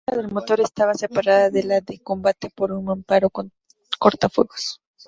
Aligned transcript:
La 0.07 0.13
cámara 0.15 0.23
del 0.23 0.33
motor 0.33 0.61
estaba 0.61 0.93
separada 0.95 1.51
de 1.51 1.61
la 1.63 1.79
de 1.79 1.99
combate 2.01 2.49
por 2.49 2.71
un 2.71 2.85
mamparo 2.85 3.29
cortafuegos. 3.99 4.81